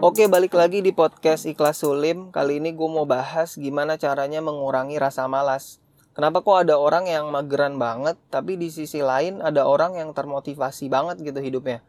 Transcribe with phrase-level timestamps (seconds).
[0.00, 2.32] Oke, balik lagi di podcast Ikhlas Sulim.
[2.32, 5.76] Kali ini gue mau bahas gimana caranya mengurangi rasa malas.
[6.16, 10.88] Kenapa kok ada orang yang mageran banget, tapi di sisi lain ada orang yang termotivasi
[10.88, 11.84] banget gitu hidupnya.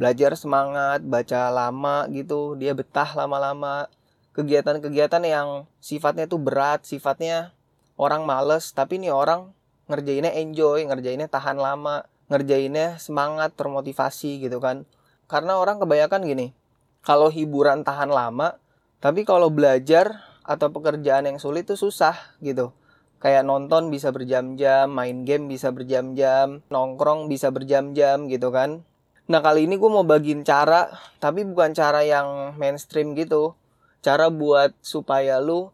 [0.00, 3.92] Belajar semangat, baca lama gitu, dia betah lama-lama.
[4.32, 7.52] Kegiatan-kegiatan yang sifatnya tuh berat, sifatnya
[8.00, 9.52] orang males, tapi nih orang
[9.84, 14.88] ngerjainnya enjoy, ngerjainnya tahan lama, ngerjainnya semangat, termotivasi gitu kan.
[15.28, 16.56] Karena orang kebanyakan gini,
[17.00, 18.60] kalau hiburan tahan lama,
[19.00, 22.76] tapi kalau belajar atau pekerjaan yang sulit itu susah gitu.
[23.20, 28.84] Kayak nonton bisa berjam-jam, main game bisa berjam-jam, nongkrong bisa berjam-jam gitu kan.
[29.28, 30.88] Nah kali ini gue mau bagiin cara,
[31.20, 33.56] tapi bukan cara yang mainstream gitu.
[34.00, 35.68] Cara buat supaya lu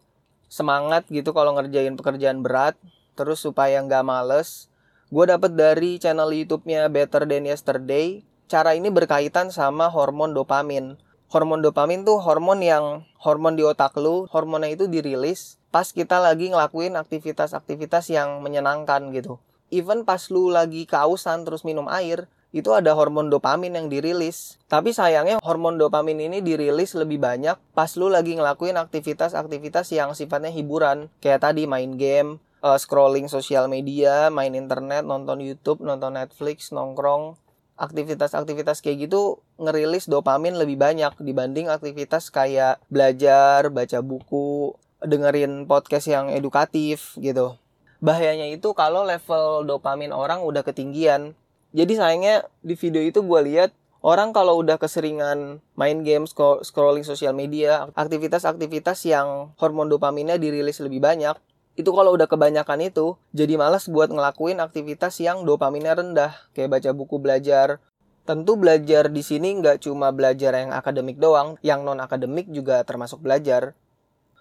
[0.51, 2.75] semangat gitu kalau ngerjain pekerjaan berat,
[3.15, 4.67] terus supaya nggak males.
[5.07, 8.27] Gue dapet dari channel YouTube-nya Better Than Yesterday.
[8.51, 14.27] Cara ini berkaitan sama hormon dopamin hormon dopamin tuh hormon yang hormon di otak lu,
[14.31, 19.37] hormonnya itu dirilis pas kita lagi ngelakuin aktivitas-aktivitas yang menyenangkan gitu.
[19.67, 24.55] Even pas lu lagi kausan terus minum air, itu ada hormon dopamin yang dirilis.
[24.71, 30.49] Tapi sayangnya hormon dopamin ini dirilis lebih banyak pas lu lagi ngelakuin aktivitas-aktivitas yang sifatnya
[30.49, 31.11] hiburan.
[31.19, 37.35] Kayak tadi main game, uh, scrolling sosial media, main internet, nonton YouTube, nonton Netflix, nongkrong,
[37.77, 44.73] aktivitas-aktivitas kayak gitu ngerilis dopamin lebih banyak dibanding aktivitas kayak belajar, baca buku,
[45.05, 47.55] dengerin podcast yang edukatif gitu.
[48.01, 51.33] Bahayanya itu kalau level dopamin orang udah ketinggian.
[51.73, 56.25] Jadi sayangnya di video itu gue lihat orang kalau udah keseringan main game,
[56.61, 61.37] scrolling sosial media, aktivitas-aktivitas yang hormon dopaminnya dirilis lebih banyak,
[61.77, 66.89] itu kalau udah kebanyakan itu jadi malas buat ngelakuin aktivitas yang dopaminnya rendah kayak baca
[66.91, 67.77] buku belajar.
[68.25, 73.21] Tentu belajar di sini nggak cuma belajar yang akademik doang yang non akademik juga termasuk
[73.21, 73.77] belajar.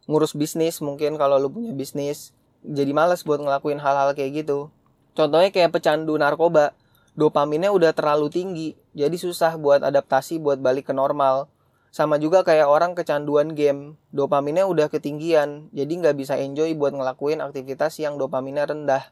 [0.09, 2.33] Ngurus bisnis mungkin kalau lu punya bisnis
[2.65, 4.73] jadi malas buat ngelakuin hal-hal kayak gitu.
[5.13, 6.73] Contohnya kayak pecandu narkoba
[7.17, 11.49] dopaminnya udah terlalu tinggi jadi susah buat adaptasi buat balik ke normal
[11.97, 17.41] sama juga kayak orang kecanduan game, dopaminnya udah ketinggian, jadi nggak bisa enjoy buat ngelakuin
[17.41, 19.09] aktivitas yang dopaminnya rendah.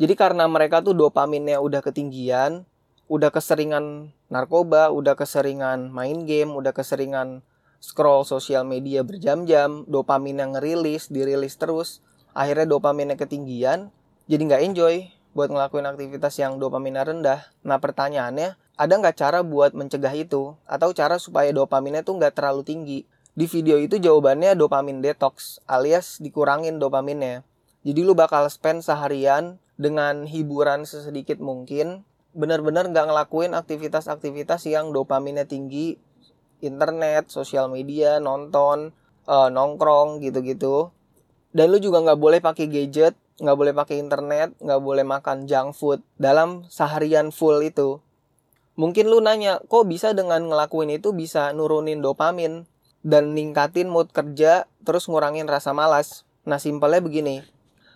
[0.00, 2.64] Jadi karena mereka tuh dopaminnya udah ketinggian,
[3.12, 7.44] udah keseringan narkoba, udah keseringan main game, udah keseringan
[7.84, 12.00] scroll sosial media berjam-jam, dopamin yang ngerilis, dirilis terus,
[12.32, 13.92] akhirnya dopaminnya ketinggian,
[14.24, 14.94] jadi nggak enjoy
[15.36, 17.44] buat ngelakuin aktivitas yang dopaminnya rendah.
[17.60, 20.58] Nah pertanyaannya, ada nggak cara buat mencegah itu?
[20.66, 22.98] Atau cara supaya dopaminnya tuh nggak terlalu tinggi?
[23.34, 27.42] Di video itu jawabannya dopamin detox alias dikurangin dopaminnya.
[27.82, 35.46] Jadi lu bakal spend seharian dengan hiburan sesedikit mungkin bener-bener nggak ngelakuin aktivitas-aktivitas yang dopaminnya
[35.46, 35.98] tinggi
[36.62, 38.94] internet sosial media nonton
[39.26, 40.90] uh, nongkrong gitu-gitu.
[41.54, 45.74] Dan lu juga nggak boleh pakai gadget nggak boleh pakai internet nggak boleh makan junk
[45.74, 47.98] food dalam seharian full itu
[48.74, 52.66] Mungkin lu nanya, kok bisa dengan ngelakuin itu bisa nurunin dopamin
[53.06, 56.26] dan ningkatin mood kerja terus ngurangin rasa malas.
[56.42, 57.46] Nah, simpelnya begini.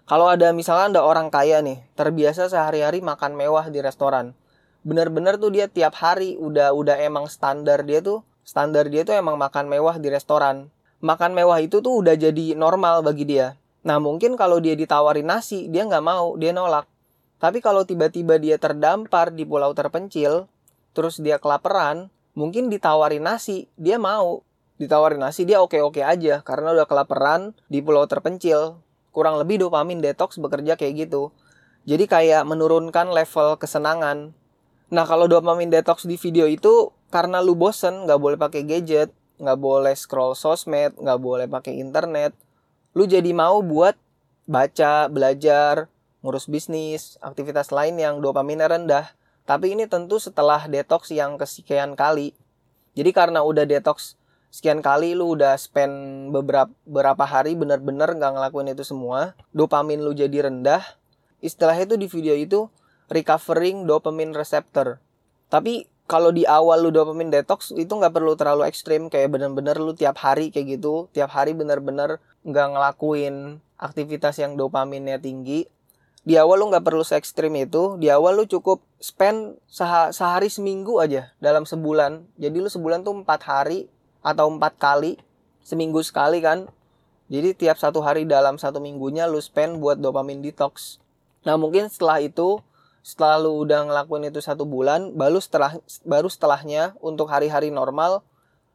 [0.09, 4.33] Kalau ada misalnya ada orang kaya nih, terbiasa sehari-hari makan mewah di restoran.
[4.81, 9.37] Bener-bener tuh dia tiap hari udah udah emang standar dia tuh, standar dia tuh emang
[9.37, 10.72] makan mewah di restoran.
[11.05, 13.61] Makan mewah itu tuh udah jadi normal bagi dia.
[13.84, 16.88] Nah mungkin kalau dia ditawarin nasi, dia nggak mau, dia nolak.
[17.37, 20.49] Tapi kalau tiba-tiba dia terdampar di pulau terpencil,
[20.93, 24.44] terus dia kelaparan, mungkin ditawarin nasi, dia mau.
[24.78, 28.78] Ditawarin nasi dia oke-oke aja karena udah kelaparan di pulau terpencil.
[29.10, 31.34] Kurang lebih dopamin detox bekerja kayak gitu.
[31.82, 34.31] Jadi kayak menurunkan level kesenangan.
[34.94, 39.10] Nah kalau dopamin detox di video itu karena lu bosen nggak boleh pakai gadget,
[39.43, 42.37] nggak boleh scroll sosmed, nggak boleh pakai internet.
[42.94, 43.99] Lu jadi mau buat
[44.46, 45.91] baca, belajar,
[46.23, 49.06] ngurus bisnis, aktivitas lain yang dopaminnya rendah.
[49.49, 52.37] Tapi ini tentu setelah detox yang kesekian kali.
[52.93, 54.21] Jadi karena udah detox
[54.53, 60.12] sekian kali lu udah spend beberapa beberapa hari bener-bener nggak ngelakuin itu semua, dopamin lu
[60.12, 60.85] jadi rendah.
[61.41, 62.61] Istilahnya itu di video itu
[63.09, 65.00] recovering dopamine receptor.
[65.49, 69.97] Tapi kalau di awal lu dopamine detox itu nggak perlu terlalu ekstrim kayak bener-bener lu
[69.97, 75.73] tiap hari kayak gitu, tiap hari bener-bener nggak ngelakuin aktivitas yang dopaminnya tinggi
[76.29, 80.53] di awal lu nggak perlu se ekstrim itu di awal lu cukup spend seh sehari
[80.53, 82.29] seminggu aja dalam sebulan.
[82.37, 83.89] Jadi lu sebulan tuh empat hari
[84.21, 85.17] atau empat kali
[85.65, 86.69] seminggu sekali kan.
[87.33, 91.01] Jadi tiap satu hari dalam satu minggunya lu spend buat dopamin detox.
[91.49, 92.61] Nah mungkin setelah itu
[93.01, 98.21] setelah lu udah ngelakuin itu satu bulan baru setelah baru setelahnya untuk hari-hari normal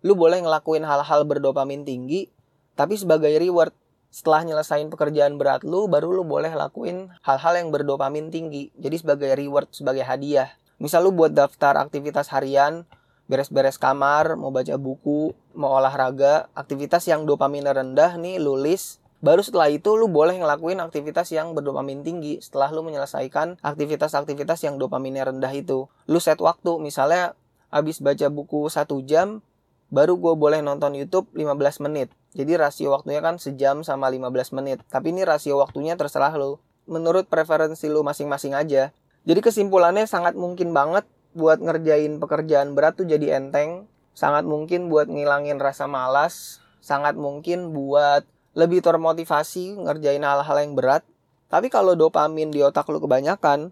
[0.01, 2.33] lu boleh ngelakuin hal-hal berdopamin tinggi
[2.73, 3.77] tapi sebagai reward
[4.13, 9.33] setelah nyelesain pekerjaan berat lu baru lu boleh lakuin hal-hal yang berdopamin tinggi jadi sebagai
[9.33, 10.53] reward sebagai hadiah.
[10.77, 12.85] Misal lu buat daftar aktivitas harian
[13.25, 19.01] beres-beres kamar mau baca buku mau olahraga aktivitas yang dopamin rendah nih lu list.
[19.23, 24.75] Baru setelah itu lu boleh ngelakuin aktivitas yang berdopamin tinggi setelah lu menyelesaikan aktivitas-aktivitas yang
[24.75, 25.87] dopaminnya rendah itu.
[26.05, 27.33] Lu set waktu misalnya
[27.71, 29.41] habis baca buku satu jam
[29.89, 32.11] baru gue boleh nonton YouTube 15 menit.
[32.33, 34.81] Jadi rasio waktunya kan sejam sama 15 menit.
[34.89, 36.57] Tapi ini rasio waktunya terserah lo.
[36.89, 38.89] Menurut preferensi lo masing-masing aja.
[39.23, 41.05] Jadi kesimpulannya sangat mungkin banget
[41.37, 43.85] buat ngerjain pekerjaan berat tuh jadi enteng.
[44.17, 46.57] Sangat mungkin buat ngilangin rasa malas.
[46.81, 51.05] Sangat mungkin buat lebih termotivasi ngerjain hal-hal yang berat.
[51.53, 53.69] Tapi kalau dopamin di otak lo kebanyakan,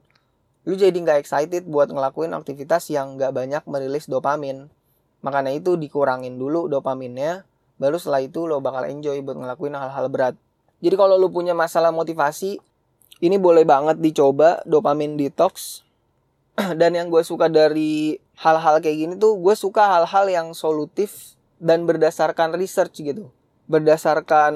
[0.69, 4.69] lu jadi nggak excited buat ngelakuin aktivitas yang nggak banyak merilis dopamin.
[5.25, 7.45] Makanya itu dikurangin dulu dopaminnya,
[7.81, 10.36] baru setelah itu lo bakal enjoy buat ngelakuin hal-hal berat.
[10.86, 12.62] Jadi kalau lo punya masalah motivasi,
[13.25, 15.81] ini boleh banget dicoba dopamin detox.
[16.80, 21.89] Dan yang gue suka dari hal-hal kayak gini tuh, gue suka hal-hal yang solutif dan
[21.89, 23.33] berdasarkan research gitu.
[23.66, 24.54] Berdasarkan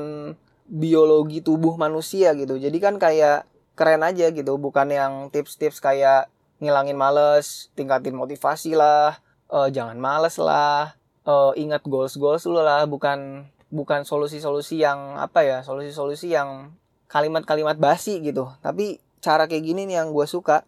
[0.69, 2.61] biologi tubuh manusia gitu.
[2.61, 6.29] Jadi kan kayak keren aja gitu, bukan yang tips-tips kayak
[6.61, 9.17] ngilangin males, tingkatin motivasi lah,
[9.49, 15.43] uh, jangan males lah uh, ingat goals goals lu lah bukan bukan solusi-solusi yang apa
[15.43, 16.73] ya solusi-solusi yang
[17.11, 20.63] kalimat-kalimat basi gitu tapi cara kayak gini nih yang gue suka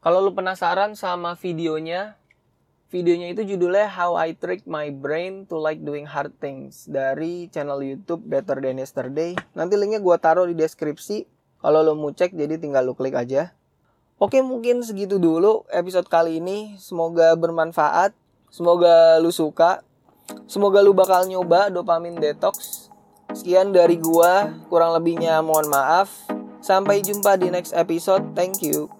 [0.00, 2.16] kalau lu penasaran sama videonya
[2.90, 7.78] videonya itu judulnya How I Trick My Brain to Like Doing Hard Things dari channel
[7.84, 11.28] YouTube Better Than Yesterday nanti linknya gue taruh di deskripsi
[11.60, 13.54] kalau lo mau cek jadi tinggal lo klik aja
[14.20, 16.76] Oke mungkin segitu dulu episode kali ini.
[16.76, 18.12] Semoga bermanfaat.
[18.52, 19.80] Semoga lu suka.
[20.50, 22.86] Semoga lu bakal nyoba dopamin detox.
[23.30, 24.50] Sekian dari gua.
[24.66, 26.10] Kurang lebihnya mohon maaf.
[26.60, 28.34] Sampai jumpa di next episode.
[28.34, 28.99] Thank you.